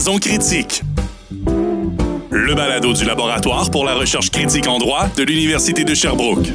[0.00, 0.82] Jason critique.
[2.30, 6.52] Le balado du laboratoire pour la recherche critique en droit de l'Université de Sherbrooke.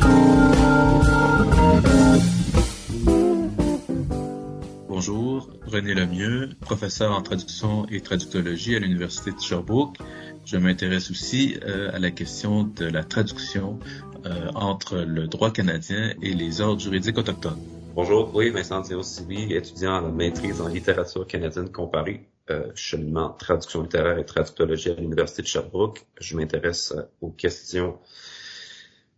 [4.88, 9.98] Bonjour, René Lemieux, professeur en traduction et traductologie à l'Université de Sherbrooke.
[10.46, 13.80] Je m'intéresse aussi euh, à la question de la traduction
[14.26, 17.60] euh, entre le droit canadien et les ordres juridiques autochtones.
[17.96, 23.82] Bonjour, oui, Vincent Dion-Sibi, étudiant à la maîtrise en littérature canadienne comparée, euh, cheminement traduction
[23.82, 26.06] littéraire et traductologie à l'Université de Sherbrooke.
[26.20, 27.98] Je m'intéresse euh, aux questions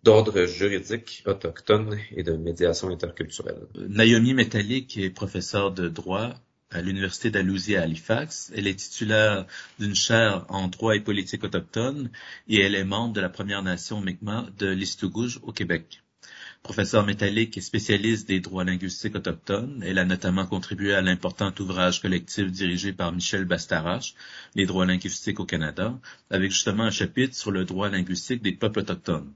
[0.03, 3.67] d'ordre juridique autochtone et de médiation interculturelle.
[3.75, 6.35] Naomi Metallic est professeure de droit
[6.71, 8.51] à l'Université d'Alousie à Halifax.
[8.55, 9.45] Elle est titulaire
[9.79, 12.09] d'une chaire en droit et politique autochtone
[12.47, 16.01] et elle est membre de la Première Nation Mi'kmaq de l'Istugouge au Québec.
[16.63, 22.01] Professeur métallique et spécialiste des droits linguistiques autochtones, elle a notamment contribué à l'important ouvrage
[22.01, 24.15] collectif dirigé par Michel Bastarache,
[24.55, 25.97] Les droits linguistiques au Canada,
[26.29, 29.33] avec justement un chapitre sur le droit linguistique des peuples autochtones.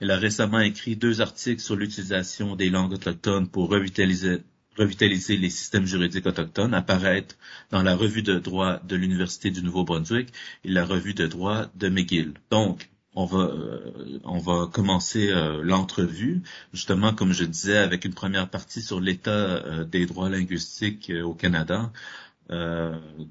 [0.00, 4.38] Elle a récemment écrit deux articles sur l'utilisation des langues autochtones pour revitaliser,
[4.76, 7.36] revitaliser les systèmes juridiques autochtones, apparaître
[7.70, 10.28] dans la revue de droit de l'Université du Nouveau-Brunswick
[10.64, 12.34] et la revue de droit de McGill.
[12.50, 16.42] Donc, on va euh, on va commencer euh, l'entrevue
[16.72, 21.34] justement comme je disais avec une première partie sur l'état euh, des droits linguistiques au
[21.34, 21.92] Canada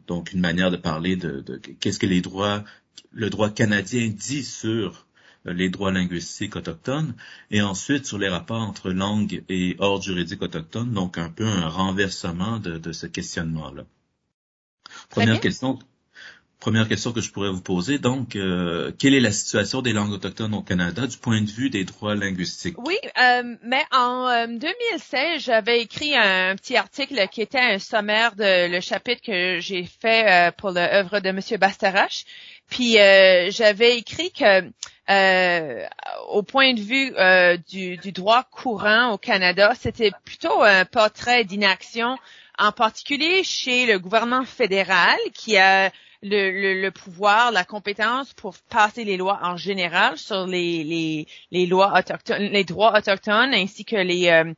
[0.08, 2.64] donc une manière de parler de, de qu'est-ce que les droits
[3.12, 5.06] le droit canadien dit sur
[5.46, 7.16] les droits linguistiques autochtones
[7.50, 11.68] et ensuite sur les rapports entre langue et ordre juridique autochtone donc un peu un
[11.68, 13.84] renversement de, de ce questionnement là
[15.10, 15.80] première question
[16.62, 20.12] Première question que je pourrais vous poser, donc, euh, quelle est la situation des langues
[20.12, 22.78] autochtones au Canada du point de vue des droits linguistiques?
[22.78, 24.62] Oui, euh, mais en 2016,
[25.14, 29.86] euh, j'avais écrit un, petit article qui était un sommaire de le chapitre que j'ai
[29.86, 32.26] fait pour l'œuvre de Monsieur Bastarache.
[32.70, 32.94] Puis
[33.50, 34.70] j'avais écrit que
[36.30, 37.14] au point de vue
[37.70, 42.18] du, du, droit courant au Canada, c'était plutôt un portrait d'inaction,
[42.58, 45.92] en particulier chez le gouvernement fédéral qui a
[46.24, 51.66] le, le, pouvoir, la compétence pour passer les lois en général sur les, les, les
[51.66, 54.54] lois autochtones, les droits autochtones ainsi que les euh,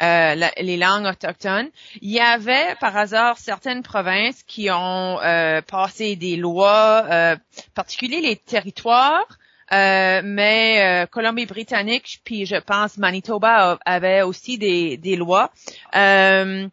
[0.00, 1.70] euh les langues autochtones.
[2.00, 7.36] Il y avait par hasard certaines provinces qui ont euh, passé des lois, euh,
[7.74, 9.26] particuliers les territoires.
[9.72, 15.50] Euh, mais Colombie-Britannique, puis je pense Manitoba avait aussi des, des lois.
[15.94, 16.68] Euh,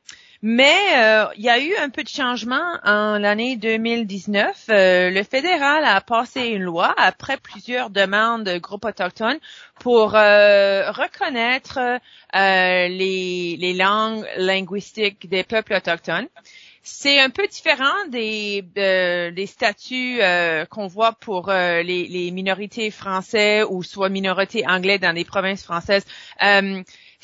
[0.48, 4.66] mais euh, il y a eu un peu de changement en l'année 2019.
[4.70, 9.40] Euh, le fédéral a passé une loi après plusieurs demandes de groupes autochtones
[9.80, 11.80] pour euh, reconnaître
[12.32, 16.28] les, les, langues linguistiques des peuples autochtones.
[16.88, 20.20] C'est un peu différent des, des statuts
[20.70, 26.06] qu'on voit pour les, les, minorités françaises ou soit minorités anglais dans les provinces françaises.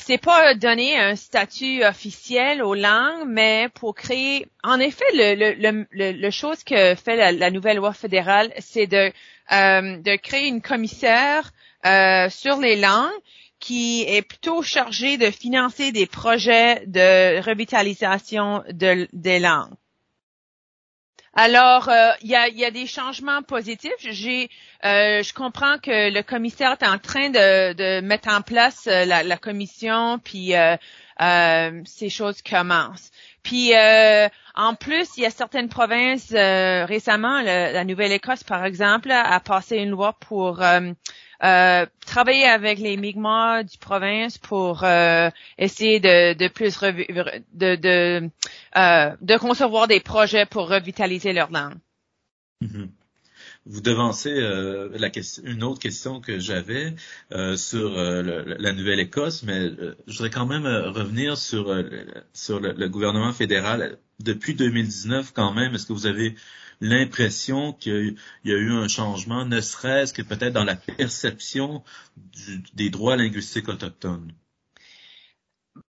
[0.03, 5.85] C'est pas donner un statut officiel aux langues, mais pour créer, en effet, le, le,
[5.91, 9.11] le, le chose que fait la, nouvelle loi fédérale, c'est de,
[9.51, 11.51] euh, de créer une commissaire
[11.85, 13.11] euh, sur les langues
[13.61, 19.75] qui est plutôt chargée de financer des projets de revitalisation de, des langues.
[21.33, 23.93] Alors, euh, il y, a, y, a, des changements positifs.
[23.99, 24.49] J'ai,
[24.83, 29.05] euh, je comprends que le commissaire est en train de, de mettre en place euh,
[29.05, 30.53] la, la, commission, puis
[31.19, 33.11] ces choses commencent.
[33.43, 33.73] Puis,
[34.55, 39.91] en plus, il y a certaines provinces récemment, la Nouvelle-Écosse, par exemple, a passé une
[39.91, 40.61] loi pour
[41.43, 48.29] euh, travailler avec les Mi'kmaq du province pour euh, essayer de, de plus de de,
[48.77, 51.77] euh, de concevoir des projets pour revitaliser leur langue.
[52.61, 52.89] Mm-hmm.
[53.65, 56.95] Vous devancez euh, la question, une autre question que j'avais
[57.31, 59.69] euh, sur la Nouvelle-Écosse, mais
[60.07, 61.75] je voudrais quand même revenir sur
[62.33, 65.75] sur le, gouvernement fédéral depuis 2019 quand même.
[65.75, 66.35] Est-ce que vous avez
[66.81, 71.83] l'impression qu'il y a eu un changement, ne serait-ce que peut-être dans la perception
[72.73, 74.33] des droits linguistiques autochtones?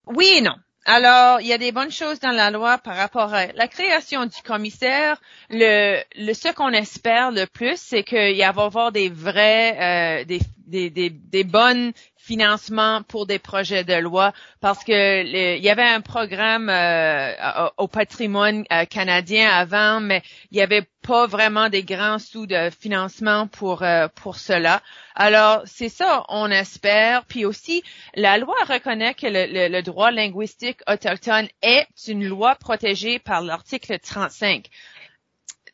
[0.06, 0.55] Oui et non.
[0.88, 4.25] Alors, il y a des bonnes choses dans la loi par rapport à la création
[4.25, 5.21] du commissaire.
[5.50, 10.38] Le, le ce qu'on espère le plus, c'est qu'il va y avoir des vrais, euh,
[10.66, 11.92] des, des, des bonnes
[12.26, 17.32] financements pour des projets de loi parce que il y avait un programme euh,
[17.78, 22.70] au patrimoine euh, canadien avant, mais il n'y avait pas vraiment des grands sous de
[22.70, 24.82] financement pour euh, pour cela.
[25.14, 27.24] Alors c'est ça, on espère.
[27.26, 27.84] Puis aussi,
[28.16, 33.98] la loi reconnaît que le, le droit linguistique autochtone est une loi protégée par l'article
[34.00, 34.68] 35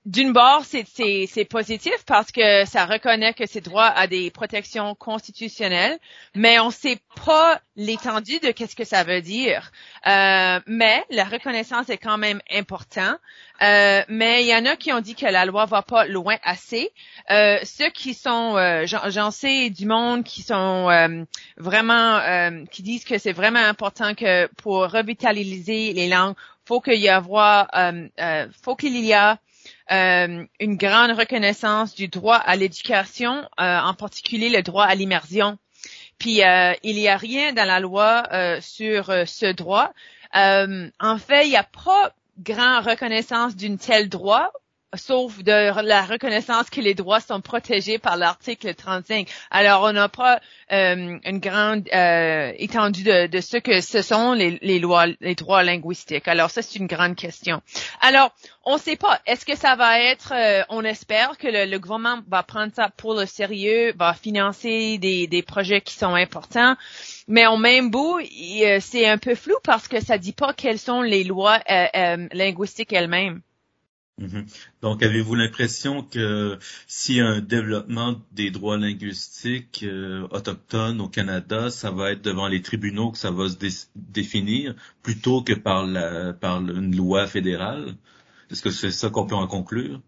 [0.04, 5.96] d'une part, c'est positif parce que ça reconnaît que ces droits à des protections constitutionnelles,
[6.34, 9.70] mais on ne sait pas l'étendue de qu'est-ce que ça veut dire.
[10.08, 13.14] Euh, mais la reconnaissance est quand même important.
[13.62, 16.36] Euh, mais il y en a qui ont dit que la loi va pas loin
[16.42, 16.90] assez.
[17.30, 21.26] Euh, ceux qui sont, j'en sais du monde qui sont
[21.58, 22.20] vraiment,
[22.72, 26.34] qui disent que c'est vraiment important que pour revitaliser les langues,
[26.64, 27.70] faut qu'il y avoir,
[28.64, 29.38] faut qu'il y a
[29.90, 35.58] euh, une grande reconnaissance du droit à l'éducation, euh, en particulier le droit à l'immersion.
[36.18, 38.22] Puis euh, il n'y a rien dans la loi
[38.60, 39.92] sur ce droit.
[40.34, 44.50] en fait, il n'y a pas grande reconnaissance d'une telle droit
[44.94, 49.28] sauf de la reconnaissance que les droits sont protégés par l'article 35.
[49.50, 50.40] Alors, on n'a pas
[50.72, 56.28] euh, une grande euh, étendue de, ce que ce sont les, lois, les droits linguistiques.
[56.28, 57.62] Alors, ça, c'est une grande question.
[58.00, 58.34] Alors,
[58.64, 59.20] on ne sait pas.
[59.26, 63.14] Est-ce que ça va être, euh, on espère que le, gouvernement va prendre ça pour
[63.14, 66.76] le sérieux, va financer des, des projets qui sont importants.
[67.28, 68.20] Mais en même bout,
[68.80, 71.60] c'est un peu flou parce que ça dit pas quelles sont les lois
[72.32, 73.40] linguistiques elles-mêmes.
[74.18, 74.46] Mhm.
[74.82, 81.08] Donc, avez-vous l'impression que s'il y a un développement des droits linguistiques euh, autochtones au
[81.08, 83.56] Canada, ça va être devant les tribunaux que ça va se
[83.96, 87.96] définir plutôt que par, la, par une loi fédérale?
[88.50, 90.00] Est-ce que c'est ça qu'on peut en conclure?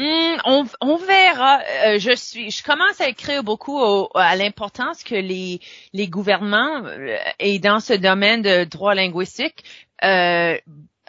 [0.00, 0.36] Hmm,
[0.80, 1.60] on, verra.
[1.86, 3.80] Euh, je suis, je commence à écrire beaucoup
[4.14, 5.60] à l'importance que les,
[5.92, 9.64] les gouvernements euh, et dans ce domaine de droit linguistique
[10.04, 10.56] euh,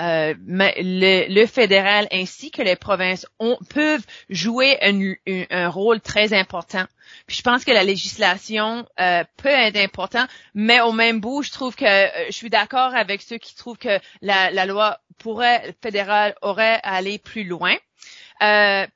[0.02, 6.86] euh, le, fédéral ainsi que les provinces ont, peuvent jouer un, rôle très important.
[7.28, 11.52] Puis je pense que la législation euh, peut être importante, mais au même bout, je
[11.52, 16.36] trouve que euh, je suis d'accord avec ceux qui trouvent que la, loi pourrait fédérale
[16.42, 17.76] aurait à aller plus loin.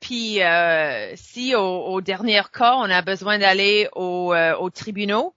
[0.00, 0.40] puis
[1.16, 5.34] si au, dernier cas, on a besoin d'aller au, aux tribunaux,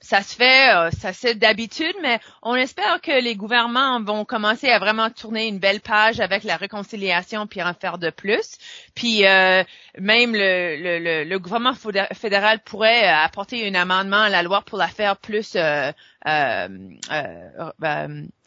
[0.00, 4.68] ça se fait, euh, ça fait d'habitude, mais on espère que les gouvernements vont commencer
[4.68, 8.58] à vraiment tourner une belle page avec la réconciliation puis en faire de plus.
[8.94, 9.64] Puis euh,
[9.98, 11.74] même le, le, le, gouvernement
[12.12, 15.92] fédéral pourrait apporter un amendement à la loi pour la faire plus euh,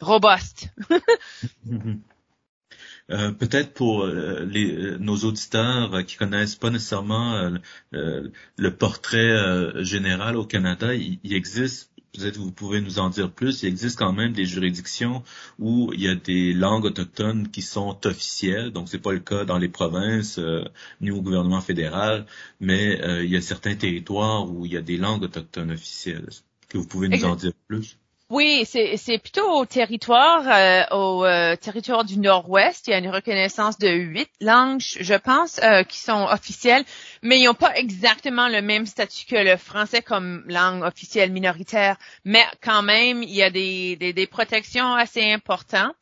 [0.00, 0.68] robuste.
[3.10, 7.50] Euh, peut-être pour euh, les, euh, nos auditeurs qui connaissent pas nécessairement
[7.92, 13.68] le portrait général au Canada, il, existe peut-être vous pouvez nous en dire plus, il
[13.68, 15.22] existe quand même des juridictions
[15.58, 19.44] où il y a des langues autochtones qui sont officielles, donc c'est pas le cas
[19.44, 20.40] dans les provinces
[21.00, 22.26] ni au gouvernement fédéral,
[22.60, 26.28] mais il y a certains territoires où il y a des langues autochtones officielles.
[26.68, 27.96] Que vous pouvez nous en dire plus?
[28.30, 32.86] Oui, c'est plutôt au territoire, euh, au euh, territoire du Nord-Ouest.
[32.86, 36.84] Il y a une reconnaissance de huit langues, je pense, euh, qui sont officielles,
[37.22, 41.96] mais ils n'ont pas exactement le même statut que le français comme langue officielle minoritaire.
[42.24, 45.96] Mais quand même, il y a des, protections assez importantes.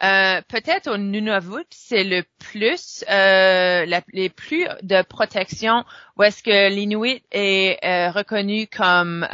[0.00, 5.84] Peut-être au Nunavut, c'est le plus, les plus de protection
[6.16, 9.26] où est-ce que l'Inuit est reconnu comme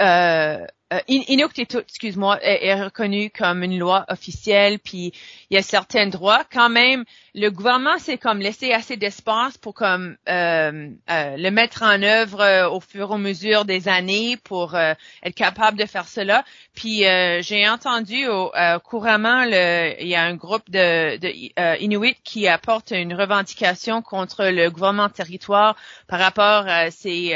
[0.00, 5.12] euh, euh, Inuktitut, excuse-moi, est, reconnu comme une loi officielle, puis
[5.50, 6.44] il y a certains droits.
[6.52, 11.82] Quand même, le gouvernement s'est comme laissé assez d'espace pour comme euh, euh, le mettre
[11.82, 15.86] en œuvre euh, au fur et à mesure des années pour euh, être capable de
[15.86, 16.44] faire cela.
[16.74, 17.00] Puis
[17.42, 18.52] j'ai entendu au,
[18.84, 24.44] couramment, le, il y a un groupe de, de Inuit qui apporte une revendication contre
[24.46, 25.76] le gouvernement territoire
[26.06, 27.34] par rapport à ces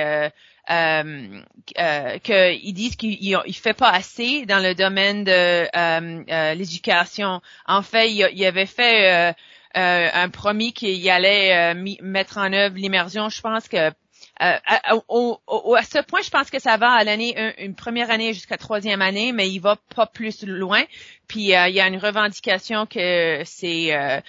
[0.70, 1.42] euh,
[1.78, 7.40] euh, qu'ils disent qu'il ne fait pas assez dans le domaine de euh, euh, l'éducation.
[7.66, 9.34] En fait, il, avait fait
[9.74, 13.28] un promis qu'il allait mettre en œuvre l'immersion.
[13.28, 13.90] Je pense que
[14.38, 14.62] à,
[14.98, 19.32] ce point, je pense que ça va à l'année une, première année jusqu'à troisième année,
[19.32, 20.82] mais il va pas plus loin.
[21.28, 24.22] Puis il y a une revendication que c'est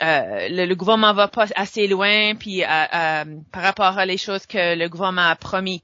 [0.00, 4.88] le, le, gouvernement va pas assez loin, puis par rapport à les choses que le
[4.88, 5.82] gouvernement a promis.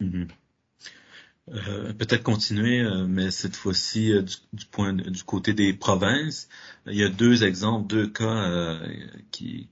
[0.00, 0.28] Mhm.
[1.52, 4.22] Euh, peut-être continuer, euh, mais cette fois-ci euh,
[4.52, 6.48] du, point du côté des provinces.
[6.86, 8.80] Il y a deux exemples, deux cas
[9.30, 9.68] qui,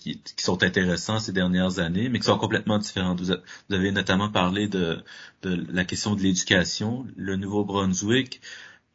[0.00, 3.14] qui, sont intéressants ces dernières années, mais qui sont complètement différents.
[3.14, 3.30] Vous,
[3.70, 4.98] avez notamment parlé de,
[5.42, 7.06] de la question de l'éducation.
[7.16, 8.40] Le Nouveau-Brunswick,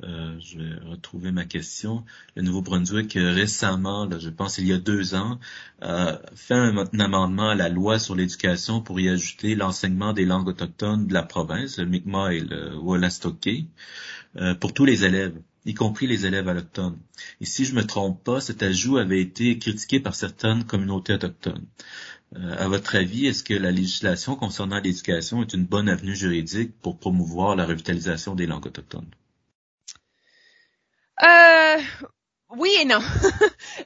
[0.03, 2.05] euh, je vais retrouver ma question.
[2.35, 5.39] Le Nouveau-Brunswick, euh, récemment, je pense il y a deux ans,
[5.81, 10.49] a fait un, amendement à la loi sur l'éducation pour y ajouter l'enseignement des langues
[10.49, 13.65] autochtones de la province, le Mi'kmaq et le Wolastoqey,
[14.37, 15.35] euh, pour tous les élèves
[15.65, 16.97] y compris les élèves autochtones.
[17.41, 21.65] Et si je me trompe pas, cet ajout avait été critiqué par certaines communautés autochtones.
[22.35, 26.73] Euh, à votre avis, est-ce que la législation concernant l'éducation est une bonne avenue juridique
[26.81, 29.09] pour promouvoir la revitalisation des langues autochtones?
[31.23, 31.77] Euh,
[32.55, 32.99] oui et non.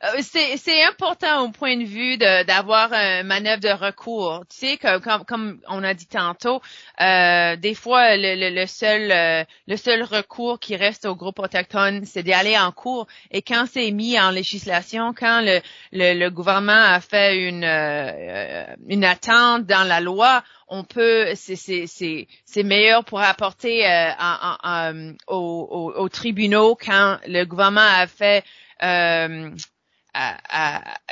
[0.04, 4.44] Euh, c'est important au point de vue d'avoir un manœuvre de recours.
[4.50, 6.62] Tu sais, comme, comme, on a dit tantôt,
[7.00, 12.24] euh, des fois le, seul euh, le seul recours qui reste au groupe autochtone, c'est
[12.24, 13.06] d'aller en cours.
[13.30, 15.60] Et quand c'est mis en législation, quand le,
[15.92, 17.66] le, gouvernement a fait une
[18.88, 27.20] une attente dans la loi, on peut, c'est meilleur pour apporter euh, aux, tribunaux quand
[27.28, 28.46] le gouvernement a fait,
[28.82, 29.52] euh,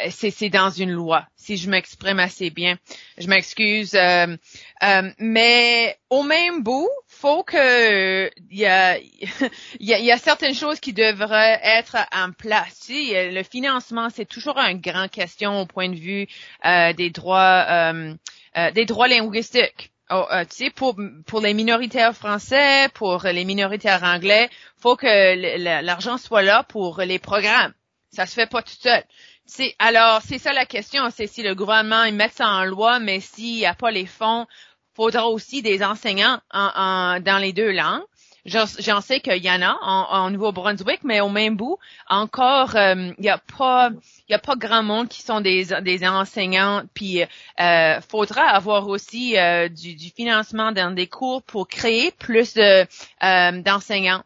[0.09, 2.77] c'est dans une loi, si je m'exprime assez bien.
[3.17, 4.37] Je m'excuse, euh,
[5.19, 8.97] mais au même bout, faut que il y a,
[9.81, 12.87] y, a, certaines choses qui devraient être en place.
[12.89, 16.27] le financement, c'est toujours une grande question au point de vue
[16.95, 18.13] des droits euh,
[18.55, 19.91] des droits linguistiques.
[20.11, 20.95] Oh, euh, tu sais, pour,
[21.27, 25.05] pour les minoritaires français, pour les minoritaires anglais, faut que
[25.83, 27.73] l'argent soit là pour les programmes.
[28.11, 29.03] Ça se fait pas tout seul.
[29.45, 33.19] C'est, alors, c'est ça la question, c'est si le gouvernement met ça en loi, mais
[33.19, 34.47] s'il n'y a pas les fonds,
[34.95, 38.03] faudra aussi des enseignants en, dans les deux langues.
[38.45, 41.77] J'en sais qu'il y en a en, Nouveau-Brunswick, mais au même bout,
[42.07, 43.89] encore, euh, il n'y a pas,
[44.27, 46.83] il a pas grand monde qui sont des, des enseignants.
[46.93, 47.23] Puis,
[47.59, 52.85] euh, faudra avoir aussi euh, du, du, financement dans des cours pour créer plus de
[53.23, 54.23] euh, d'enseignants.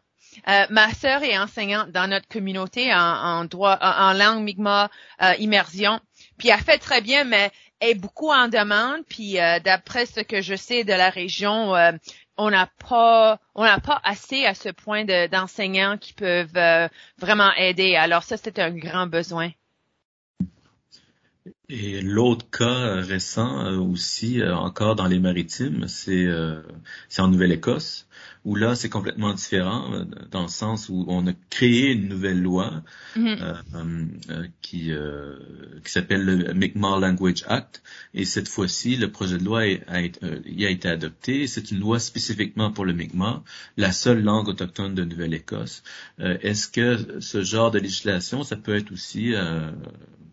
[0.70, 4.90] ma sœur est enseignante dans notre communauté en, en droit, en, langue Mi'kmaq
[5.38, 6.00] immersion.
[6.38, 9.02] Puis elle fait très bien, mais est beaucoup en demande.
[9.08, 11.74] Puis d'après ce que je sais de la région,
[12.36, 16.88] on n'a pas on n'a pas assez à ce point d'enseignants qui peuvent euh,
[17.18, 17.96] vraiment aider.
[17.96, 19.50] Alors ça, c'est un grand besoin.
[21.68, 26.28] Et l'autre cas récent euh, aussi, euh, encore dans les maritimes, c'est
[27.18, 28.06] en Nouvelle-Écosse
[28.44, 32.40] où là, c'est complètement différent, euh, dans le sens où on a créé une nouvelle
[32.42, 32.82] loi
[33.16, 33.42] mm-hmm.
[33.42, 34.92] euh, euh, qui,
[35.84, 37.82] qui s'appelle le Mi'kmaq Language Act.
[38.12, 41.46] Et cette fois-ci, le projet de loi a, y a été adopté.
[41.46, 43.42] C'est une loi spécifiquement pour le Mi'kmaq,
[43.76, 45.82] la seule langue autochtone de Nouvelle-Écosse.
[46.18, 49.34] Est-ce que ce genre de législation, ça peut être aussi...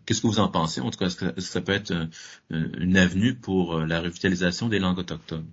[0.04, 0.80] Qu'est-ce que vous en pensez?
[0.80, 2.08] En tout cas, est-ce que ça peut être
[2.50, 5.46] une avenue pour la revitalisation des langues autochtones?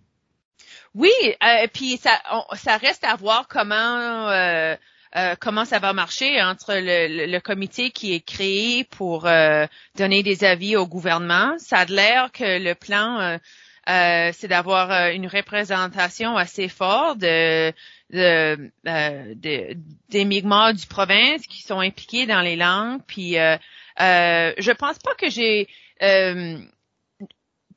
[0.96, 1.12] Oui,
[1.43, 2.19] euh, puis ça,
[2.53, 4.75] ça reste à voir comment euh,
[5.15, 9.65] euh, comment ça va marcher entre le, le, comité qui est créé pour euh,
[9.96, 11.58] donner des avis au gouvernement.
[11.58, 13.39] Ça a l'air que le plan,
[13.88, 17.74] c'est d'avoir une représentation assez forte de,
[18.12, 19.77] de, de,
[20.10, 23.01] des migrants du province qui sont impliqués dans les langues.
[23.08, 25.67] Puis, je pense pas que j'ai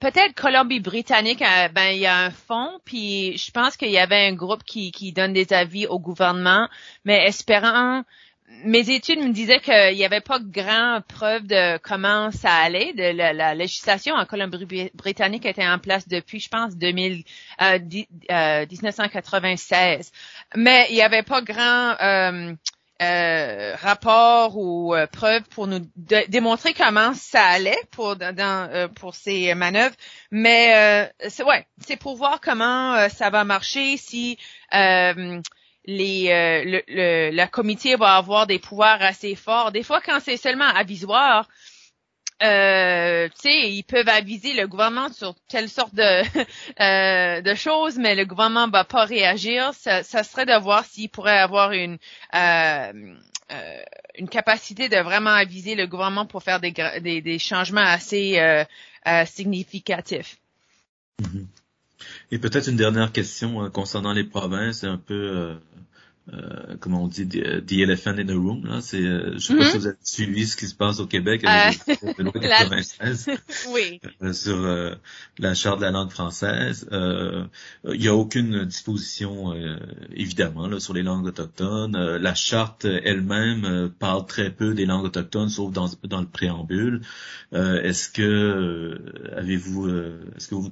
[0.02, 4.26] peut-être Colombie-Britannique, euh, ben il y a un fonds, puis je pense qu'il y avait
[4.26, 6.68] un groupe qui, qui donne des avis au gouvernement,
[7.04, 8.02] mais espérant,
[8.64, 12.92] mes études me disaient qu'il n'y avait pas grand preuve de comment ça allait.
[12.92, 17.24] De la, législation en Colombie-Britannique était en place depuis, je pense, 2000,
[17.60, 17.78] euh,
[18.70, 19.72] 1996.
[20.12, 22.54] Euh, mais il n'y avait pas grand euh,
[23.02, 25.80] euh, rapport ou euh, preuves pour nous
[26.28, 29.96] démontrer comment ça allait pour dans, euh, pour ces manœuvres,
[30.30, 34.38] mais c'est ouais, c'est pour voir comment ça va marcher si
[34.72, 35.42] les
[35.86, 39.72] le, la comité va avoir des pouvoirs assez forts.
[39.72, 41.48] Des fois, quand c'est seulement avisoire,
[42.42, 46.02] euh, tu sais, ils peuvent aviser le gouvernement sur telle sorte de,
[46.80, 49.72] euh, de choses, mais le gouvernement va pas réagir.
[49.74, 51.98] Ça, ça serait de voir s'il pourrait avoir une
[52.34, 52.92] euh,
[53.52, 53.82] euh,
[54.18, 58.64] une capacité de vraiment aviser le gouvernement pour faire des, des, des changements assez euh,
[59.06, 60.38] euh, significatifs.
[61.20, 61.46] Mm-hmm.
[62.30, 65.58] Et peut-être une dernière question concernant les provinces, un peu
[66.32, 68.64] euh, comment on dit, the, the, elephant in the room.
[68.64, 69.70] Là, c'est, euh, je sais pas mm-hmm.
[69.72, 73.30] si vous avez suivi ce qui se passe au Québec avec euh, de loi 96
[73.70, 74.00] oui.
[74.22, 74.94] Euh, sur euh,
[75.38, 76.88] la charte de la langue française.
[76.92, 79.52] Il n'y a aucune disposition,
[80.14, 81.96] évidemment, là, sur les langues autochtones.
[81.96, 87.02] la charte elle-même parle très peu des langues autochtones, sauf dans, dans le préambule.
[87.52, 88.98] est-ce que
[89.36, 89.88] avez-vous,
[90.36, 90.70] est-ce que vous,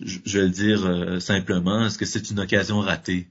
[0.00, 3.28] je vais le dire simplement, est-ce que c'est une occasion ratée?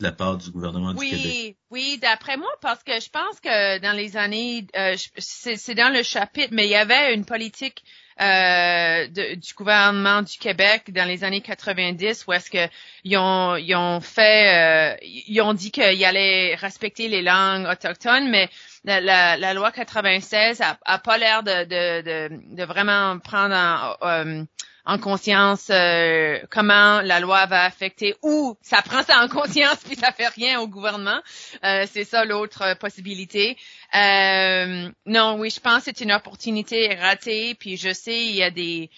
[0.00, 1.56] De la part du gouvernement du Québec.
[1.70, 6.02] Oui, d'après moi, parce que je pense que dans les années, euh, c'est dans le
[6.02, 7.84] chapitre, mais il y avait une politique
[8.20, 12.70] euh, du gouvernement du Québec dans les années 90 où est-ce que
[13.04, 18.28] ils ont ils ont fait euh, ils ont dit qu'ils allaient respecter les langues autochtones,
[18.28, 18.50] mais
[18.84, 23.96] la, la, loi 96 a, a pas l'air de, de, de, de, vraiment prendre en,
[24.06, 24.44] euh,
[24.90, 29.94] en conscience euh, comment la loi va affecter ou ça prend ça en conscience puis
[29.94, 31.20] ça fait rien au gouvernement.
[31.64, 33.56] Euh, c'est ça l'autre possibilité.
[33.94, 37.54] Euh, non, oui, je pense que c'est une opportunité ratée.
[37.54, 38.90] Puis je sais, il y a des,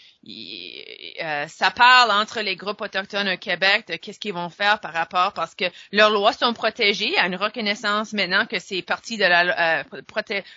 [1.49, 5.35] ça parle entre les groupes autochtones au Québec de qu'est-ce qu'ils vont faire par rapport
[5.35, 7.19] parce que leurs lois sont protégées.
[7.19, 9.85] A une reconnaissance maintenant que c'est partie de la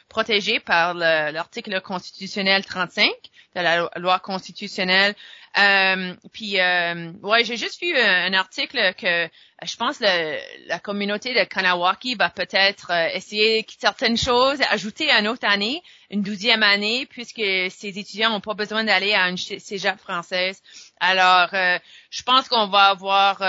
[0.07, 3.11] protégée par l'article constitutionnel 35
[3.55, 5.15] de la loi constitutionnelle.
[5.57, 9.29] Euh, puis, euh, ouais, j'ai juste vu un, article que
[9.63, 15.29] je pense que la communauté de Kanawaki va peut-être euh, essayer certaines choses, ajouter une
[15.29, 17.37] autre année, une douzième année, puisque
[17.69, 20.61] ces étudiants n'ont pas besoin d'aller à une cégep française.
[20.99, 23.39] Alors, euh, je pense qu'on va avoir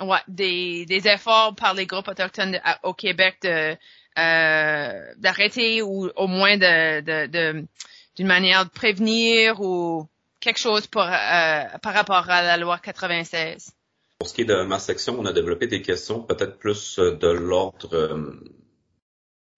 [0.00, 3.76] ouais, des, des efforts par les groupes autochtones au Québec de
[4.16, 7.66] d'arrêter ou au moins de, de, de
[8.16, 10.06] d'une manière de prévenir ou
[10.40, 13.72] quelque chose pour, euh, par rapport à la loi 96?
[14.18, 17.16] Pour ce qui est de ma section, on a développé des questions peut-être plus euh,
[17.16, 18.32] de l'ordre euh,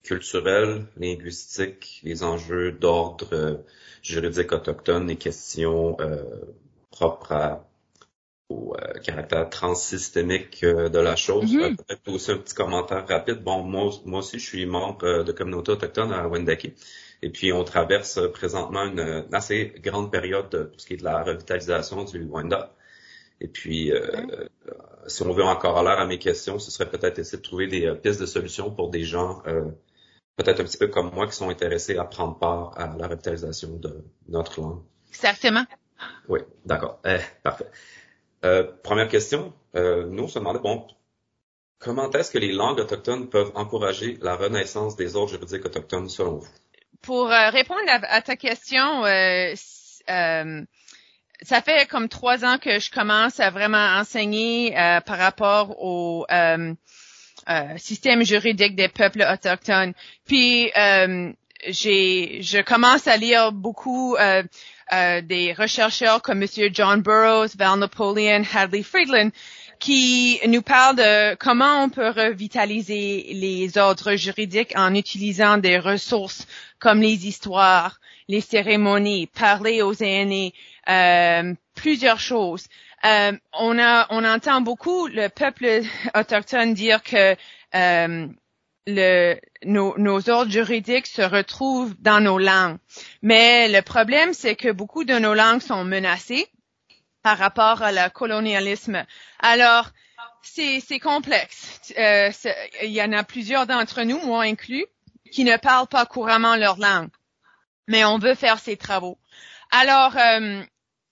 [0.03, 3.65] culturel, linguistique, les enjeux d'ordre
[4.03, 5.97] juridique autochtone, les questions
[6.93, 7.59] propres
[8.49, 11.53] au caractère transsystémique de la chose.
[11.53, 11.77] Mm-hmm.
[11.77, 13.43] Peut-être aussi un petit commentaire rapide.
[13.43, 16.77] Bon, moi, moi aussi, je suis membre de communauté autochtone à Wendake.
[17.23, 21.05] Et puis, on traverse présentement une, assez grande période de tout ce qui est de
[21.05, 22.75] la revitalisation du Wanda.
[23.41, 24.49] Et puis, euh, euh,
[25.07, 27.87] si on veut encore l'air à mes questions, ce serait peut-être essayer de trouver des
[27.87, 29.43] euh, pistes de solutions pour des gens,
[30.37, 33.77] peut-être un petit peu comme moi, qui sont intéressés à prendre part à la revitalisation
[33.77, 34.83] de notre langue.
[35.11, 35.65] Exactement.
[36.29, 37.01] Oui, d'accord.
[37.05, 37.71] Eh, parfait.
[38.83, 39.53] première question.
[39.75, 40.87] nous, on se demandait, bon,
[41.79, 46.37] comment est-ce que les langues autochtones peuvent encourager la renaissance des ordres juridiques autochtones selon
[46.37, 46.49] vous?
[47.03, 49.55] Pour euh, répondre à, ta question, euh,
[50.11, 50.63] euh,
[51.43, 54.73] ça fait comme trois ans que je commence à vraiment enseigner
[55.05, 56.27] par rapport au
[57.77, 59.93] système juridique des peuples autochtones.
[60.27, 60.71] Puis
[61.69, 64.17] j'ai, je commence à lire beaucoup
[64.91, 69.31] des chercheurs comme Monsieur John Burroughs, Val Napoleon, Hadley Friedland,
[69.79, 76.47] qui nous parle de comment on peut revitaliser les ordres juridiques en utilisant des ressources
[76.79, 80.55] comme les histoires, les cérémonies, parler aux aînés,
[80.89, 82.67] euh, plusieurs choses.
[83.05, 85.83] Euh, on a, on entend beaucoup le peuple
[86.15, 87.37] autochtone dire que
[87.75, 88.27] euh,
[88.87, 92.79] le, nos, nos, ordres juridiques se retrouvent dans nos langues.
[93.23, 96.47] Mais le problème, c'est que beaucoup de nos langues sont menacées
[97.23, 99.05] par rapport à le colonialisme.
[99.41, 99.91] Alors,
[100.43, 101.93] c'est complexe.
[101.99, 102.31] Euh,
[102.83, 104.87] il y en a plusieurs d'entre nous, moi inclus,
[105.31, 107.11] qui ne parlent pas couramment leur langue.
[107.89, 109.19] Mais on veut faire ces travaux.
[109.71, 110.63] Alors, euh,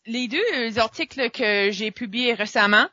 [0.06, 2.86] les deux articles que j'ai publiés récemment,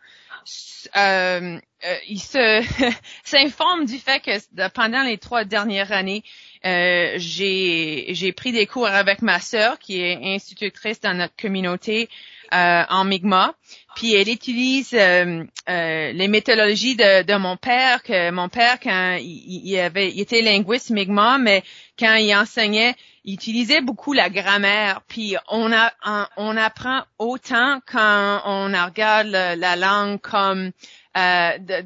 [0.97, 2.21] euh, euh ils
[3.23, 6.23] s'informent du fait que pendant les trois dernières années,
[6.65, 12.09] euh, j'ai pris des cours avec ma sœur qui est institutrice dans notre communauté
[12.53, 13.55] euh, en Mi'kmaq.
[13.95, 19.17] Puis elle utilise euh, euh, les méthodologies de, de, mon père, que mon père, quand
[19.19, 21.63] il, il avait, il était linguiste Mi'kmaq, mais
[21.97, 25.01] quand il enseignait, il utilisait beaucoup la grammaire.
[25.07, 25.91] Puis on a,
[26.37, 30.71] on apprend autant quand on regarde la, langue comme
[31.15, 31.85] de,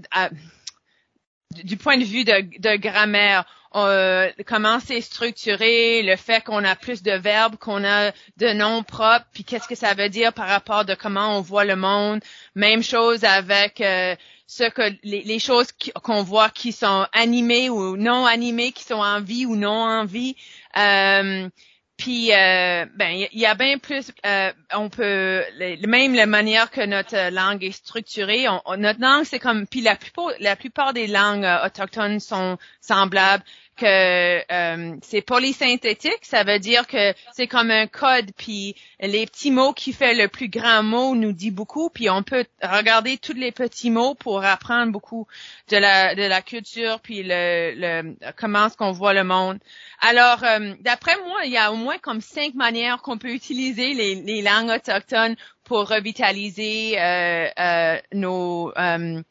[1.64, 6.76] du point de vue de, de grammaire euh, comment c'est structuré, le fait qu'on a
[6.76, 10.48] plus de verbes, qu'on a de noms propres, puis qu'est-ce que ça veut dire par
[10.48, 12.22] rapport de comment on voit le monde.
[12.56, 14.16] Même chose avec euh,
[14.48, 15.68] ce que les, choses
[16.04, 20.06] qu'on voit qui sont animées ou non animées, qui sont en vie ou non en
[20.06, 20.36] vie.
[20.78, 21.50] Euh,
[21.98, 25.44] puis euh, ben il y, a bien plus euh, on peut
[25.88, 30.32] même la manière que notre langue est structurée notre langue c'est comme puis la plupart
[30.40, 37.14] la plupart des langues autochtones sont semblables que euh, c'est polysynthétique, ça veut dire que
[37.34, 41.34] c'est comme un code, puis les petits mots qui fait le plus grand mot nous
[41.34, 45.28] dit beaucoup, puis on peut regarder tous les petits mots pour apprendre beaucoup
[45.70, 49.60] de la de la culture, puis le, le comment est-ce qu'on voit le monde.
[50.00, 53.94] Alors, euh, d'après moi, il y a au moins comme cinq manières qu'on peut utiliser
[53.94, 59.22] les, les langues autochtones pour revitaliser euh, euh nos, euh,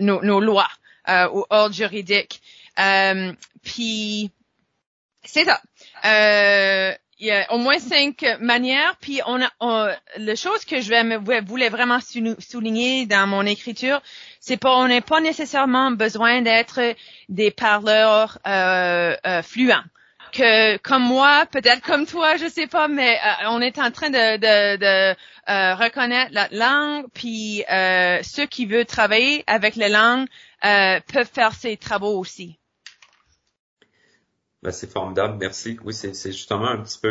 [0.00, 0.68] nos, nos lois
[1.08, 2.42] ou ordres juridiques.
[2.78, 4.30] Euh, puis
[5.24, 5.60] c'est ça.
[6.04, 8.96] Euh, il y a au moins cinq manières.
[9.00, 14.02] Puis on a on, la chose que je voulais vraiment souligner dans mon écriture,
[14.40, 16.80] c'est pas on n'est pas nécessairement besoin d'être
[17.28, 19.84] des parleurs euh, euh, fluents.
[20.32, 24.10] Que comme moi, peut-être comme toi, je sais pas, mais euh, on est en train
[24.10, 25.16] de, de, de
[25.48, 27.06] euh, reconnaître la langue.
[27.14, 27.64] Puis
[28.22, 30.26] ceux qui veulent travailler avec les langues
[30.60, 32.58] peuvent faire ces travaux aussi.
[34.62, 35.78] Ben, c'est formidable, merci.
[35.84, 37.10] Oui, c'est justement un petit peu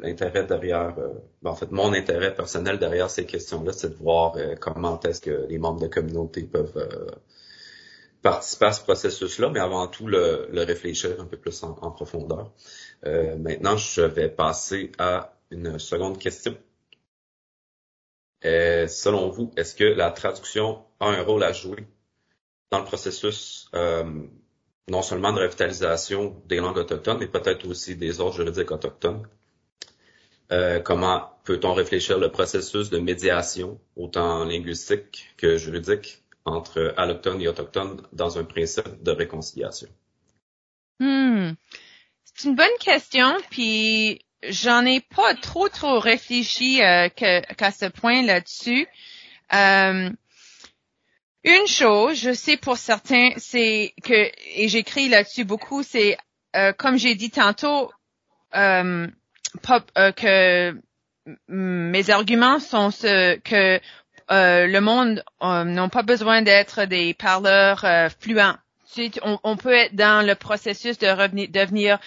[0.00, 1.08] l'intérêt derrière, euh,
[1.42, 5.20] ben, en fait, mon intérêt personnel derrière ces questions-là, c'est de voir euh, comment est-ce
[5.20, 7.10] que les membres de communauté peuvent euh,
[8.22, 12.52] participer à ce processus-là, mais avant tout le, réfléchir un peu plus en, profondeur.
[13.38, 16.56] maintenant, je vais passer à une seconde question.
[18.42, 21.86] selon vous, est-ce que la traduction a un rôle à jouer
[22.70, 23.68] dans le processus
[24.88, 29.26] non seulement de revitalisation des langues autochtones, mais peut-être aussi des ordres juridiques autochtones.
[30.50, 37.48] Euh, comment peut-on réfléchir le processus de médiation, autant linguistique que juridique, entre allochtones et
[37.48, 39.88] autochtones dans un principe de réconciliation?
[41.00, 41.52] Hmm.
[42.24, 48.22] C'est une bonne question, puis j'en ai pas trop trop réfléchi euh, qu'à ce point
[48.22, 48.86] là-dessus.
[49.54, 50.10] Euh,
[51.44, 56.16] une chose, je sais pour certains, c'est que, et j'écris là-dessus beaucoup, c'est,
[56.54, 57.90] euh, comme j'ai dit tantôt,
[58.54, 59.08] euh,
[59.98, 60.76] euh, que
[61.48, 63.80] mes arguments sont ce, que
[64.30, 67.84] le monde n'a pas besoin d'être des parleurs
[68.20, 68.56] fluents.
[69.22, 71.98] On, on, peut être dans le processus de revenir, devenir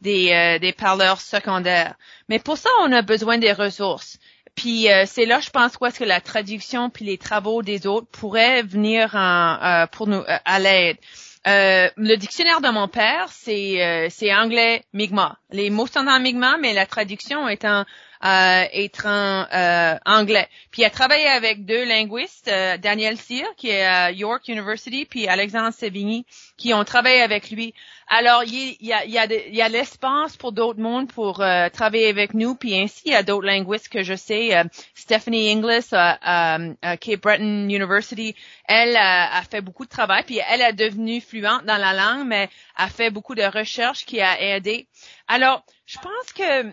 [0.00, 1.96] des, des parleurs secondaires.
[2.28, 4.18] Mais pour ça, on a besoin des ressources.
[4.56, 7.86] Puis euh, c'est là, je pense, où est-ce que la traduction puis les travaux des
[7.86, 10.96] autres pourraient venir en, euh, pour nous euh, à l'aide.
[11.44, 15.34] le dictionnaire de mon père, c'est c'est anglais Mi'kmaq.
[15.50, 17.84] Les mots sont en Mi'kmaq, mais la traduction est en
[18.72, 19.46] est en
[20.04, 20.48] anglais.
[20.70, 25.72] Puis a travaillé avec deux linguistes, Daniel Cyr, qui est à York University, puis Alexandre
[25.72, 27.74] Sevigny, qui ont travaillé avec lui.
[28.08, 31.40] Alors, il y a, il y a, il y a l'espace pour d'autres mondes pour
[31.40, 34.56] euh, travailler avec nous, puis ainsi, il y a d'autres linguistes que je sais.
[34.56, 36.58] Euh, Stephanie Inglis à,
[37.00, 38.36] Cape Breton University,
[38.66, 42.48] elle a fait beaucoup de travail, puis elle est devenue fluente dans la langue, mais
[42.76, 44.86] a fait beaucoup de recherches qui a aidé.
[45.26, 46.72] Alors, je pense que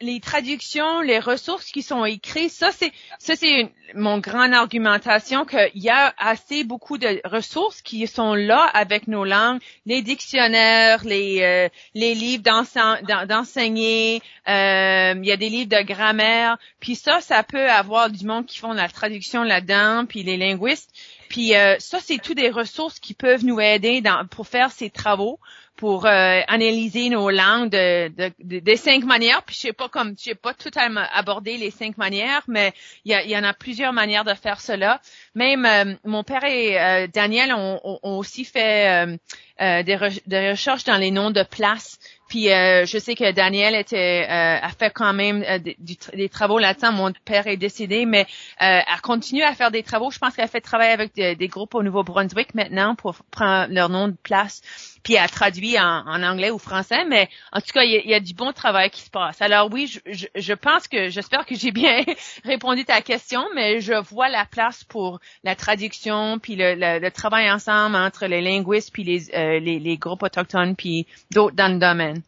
[0.00, 5.70] les traductions, les ressources qui sont écrites, ça c'est ça c'est mon grande argumentation qu'il
[5.82, 11.40] y a assez beaucoup de ressources qui sont là avec nos langues, les dictionnaires, les
[11.40, 17.42] euh, les livres d'enseigner, euh, il y a des livres de grammaire, puis ça ça
[17.42, 20.90] peut avoir du monde qui font la traduction là-dedans, puis les linguistes,
[21.30, 24.90] puis euh, ça c'est tout des ressources qui peuvent nous aider dans, pour faire ces
[24.90, 25.38] travaux
[25.76, 29.42] pour euh, analyser nos langues de, de, de, cinq manières.
[29.42, 32.72] Puis je sais pas comme je sais pas totalement abordé les cinq manières, mais
[33.04, 35.00] il y, y, en a plusieurs manières de faire cela.
[35.34, 39.18] Même euh, mon père et euh, Daniel ont, ont, aussi fait
[39.58, 41.98] des, des, recherches dans les noms de places.
[42.28, 46.92] Puis je sais que Daniel était a fait quand même des, travaux là-dedans.
[46.92, 48.26] Mon père est décédé, mais
[48.58, 50.10] a continué à faire des travaux.
[50.10, 53.72] Je pense qu'elle a fait travailler avec des, des groupes au Nouveau-Brunswick maintenant pour prendre
[53.72, 54.62] leur nom de place
[55.06, 58.34] puis à traduit en, anglais ou français, mais en tout cas, il y, a, du
[58.34, 59.40] bon travail qui se passe.
[59.40, 62.02] Alors oui, je, je, pense que, j'espère que j'ai bien
[62.44, 67.48] répondu à ta question, mais je vois la place pour la traduction, puis le, travail
[67.48, 72.20] ensemble entre les linguistes, puis les, euh, les, groupes autochtones, puis d'autres dans le domaine.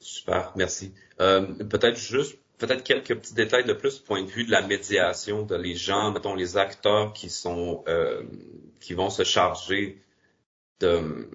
[0.00, 0.94] Super, merci.
[1.20, 5.42] Euh, peut-être juste peut-être quelques petits détails de plus point de vue de la médiation
[5.42, 8.22] de les gens, mettons les acteurs qui sont euh,
[8.80, 10.00] qui vont se charger
[10.80, 11.28] de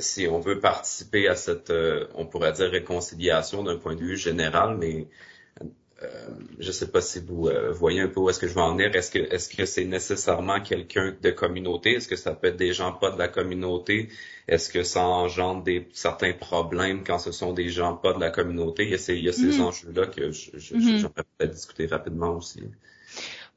[0.00, 4.16] si on veut participer à cette, euh, on pourrait dire réconciliation d'un point de vue
[4.16, 5.08] général, mais
[6.02, 6.08] euh,
[6.58, 8.74] je sais pas si vous euh, voyez un peu où est-ce que je veux en
[8.74, 8.94] venir.
[8.94, 11.92] Est-ce que est-ce que c'est nécessairement quelqu'un de communauté?
[11.94, 14.08] Est-ce que ça peut être des gens pas de la communauté?
[14.48, 18.30] Est-ce que ça engendre des certains problèmes quand ce sont des gens pas de la
[18.30, 18.84] communauté?
[18.84, 19.62] Il y a ces, il y a ces mm-hmm.
[19.62, 20.98] enjeux-là que je, je, mm-hmm.
[20.98, 22.62] j'aimerais peut-être discuter rapidement aussi.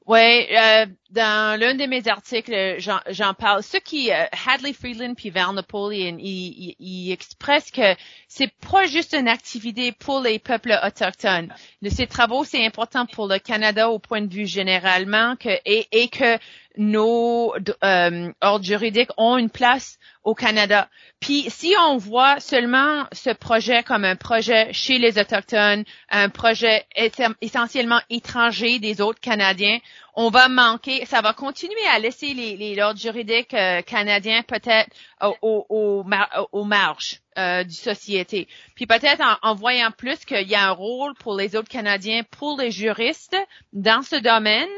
[0.08, 3.64] Oui, euh, dans l'un de mes articles, j'en parle.
[3.64, 7.96] Ce qui, euh, Hadley Freeland puis Val Napoleon, ils, ils, expressent que
[8.28, 11.52] c'est pas juste une activité pour les peuples autochtones.
[11.82, 15.88] De ces travaux, c'est important pour le Canada au point de vue généralement que et,
[15.92, 16.38] et que
[16.78, 20.90] nos euh, ordres juridiques ont une place au Canada.
[21.20, 26.86] Puis si on voit seulement ce projet comme un projet chez les Autochtones, un projet
[27.42, 29.80] essentiellement étranger des autres Canadiens,
[30.16, 34.90] on va manquer, ça va continuer à laisser les, les ordres juridiques euh, canadiens peut-être
[35.22, 36.06] au, au,
[36.52, 38.48] au, marge euh, du société.
[38.76, 42.24] Puis peut-être en, en, voyant plus qu'il y a un rôle pour les autres Canadiens,
[42.24, 43.36] pour les juristes
[43.74, 44.70] dans ce domaine,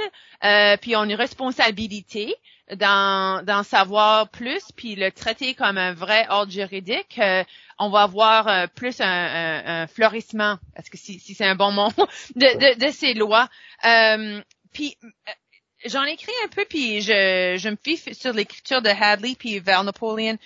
[0.44, 2.36] euh, puis on a une responsabilité
[2.76, 7.44] d'en savoir plus, puis le traiter comme un vrai ordre juridique, euh,
[7.80, 11.56] on va avoir euh, plus un, un, un, florissement, parce que si, si c'est un
[11.56, 11.90] bon mot,
[12.36, 13.48] de, de, de ces lois.
[13.86, 14.42] Euh,
[14.74, 14.98] puis
[15.86, 19.60] j'en ai écrit un peu, puis je, je me fie sur l'écriture de Hadley puis
[19.60, 20.38] Val Napoleon,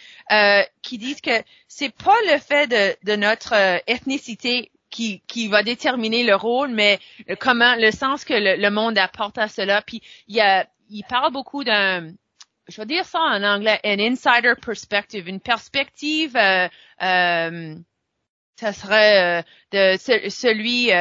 [0.82, 3.54] qui disent que c'est pas le fait de, de notre
[3.88, 7.00] ethnicité qui, qui va déterminer le rôle, mais
[7.40, 9.82] comment le sens que le, le monde apporte à cela.
[9.82, 12.12] Puis il y a il parle beaucoup d'un,
[12.68, 16.68] je vais dire ça en anglais, an insider perspective, une perspective, euh,
[17.02, 17.76] euh,
[18.60, 19.42] ça serait euh,
[19.72, 19.98] de
[20.30, 20.92] celui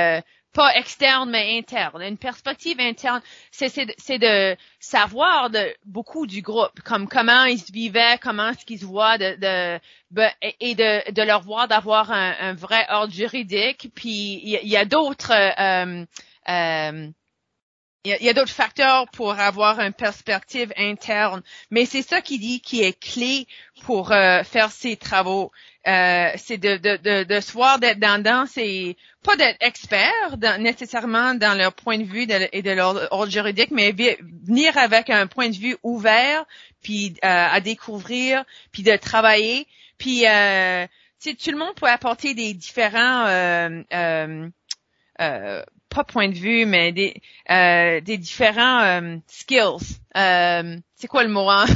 [0.52, 2.02] pas externe mais interne.
[2.02, 8.18] Une perspective interne, c'est de savoir de beaucoup du groupe, comme comment ils se vivaient,
[8.20, 12.34] comment est-ce qu'ils se voient, de, de, ben, et de, de leur voir d'avoir un,
[12.40, 13.90] un, vrai ordre juridique.
[13.94, 16.04] Puis il y, a d'autres euh,
[16.48, 17.10] euh,
[18.04, 22.62] il y a, d'autres facteurs pour avoir une perspective interne, mais c'est ça qui dit
[22.62, 23.46] qui est clé
[23.82, 25.52] pour euh, faire ces travaux.
[25.86, 31.34] Euh, c'est de, de, de, de se voir d'être dans, c'est pas d'être expert nécessairement
[31.34, 35.48] dans leur point de vue et de leur ordre juridique, mais venir avec un point
[35.48, 36.44] de vue ouvert,
[36.82, 39.66] puis euh, à découvrir, puis de travailler,
[39.96, 40.86] puis euh,
[41.22, 44.48] tout le monde peut apporter des différents euh,
[45.90, 49.98] pas point de vue, mais des, euh, des différents euh, skills.
[50.16, 51.50] Euh, c'est quoi le mot?
[51.50, 51.66] Hein?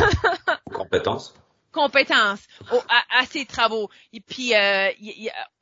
[0.72, 1.34] Compétences
[1.74, 2.40] compétences
[2.88, 3.90] à, ces travaux.
[4.12, 4.88] Et puis euh,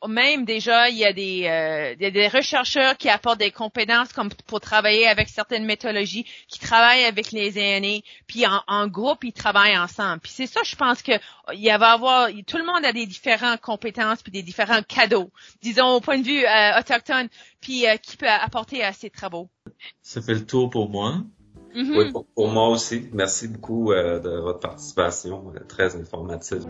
[0.06, 4.60] même déjà, il y a des, euh, des chercheurs qui apportent des compétences comme pour
[4.60, 10.20] travailler avec certaines méthodologies, qui travaillent avec les aînés, puis en, groupe ils travaillent ensemble.
[10.20, 11.12] Puis c'est ça, je pense que
[11.54, 15.30] il va avoir tout le monde a des différentes compétences puis des différents cadeaux,
[15.62, 17.28] disons au point de vue euh, autochtone,
[17.60, 19.48] puis qui peut apporter à ces travaux.
[20.02, 21.22] Ça fait le tour pour moi.
[21.74, 21.96] Mm-hmm.
[21.96, 23.08] Oui, pour, moi aussi.
[23.12, 26.64] Merci beaucoup euh, de votre participation, euh, très informative.